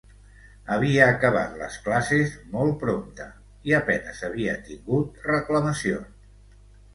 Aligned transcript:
Havia 0.75 1.09
acabat 1.15 1.51
les 1.59 1.75
classes 1.87 2.33
molt 2.53 2.79
prompte 2.85 3.27
i 3.73 3.77
a 3.81 3.83
penes 3.91 4.25
havia 4.29 4.57
tingut 4.71 5.29
reclamacions. 5.35 6.51